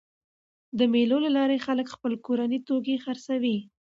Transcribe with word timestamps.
د 0.77 0.79
مېلو 0.93 1.17
له 1.25 1.29
لاري 1.37 1.57
خلک 1.65 1.87
خپل 1.95 2.13
کورني 2.25 2.59
توکي 2.67 2.95
خرڅوي. 3.03 3.57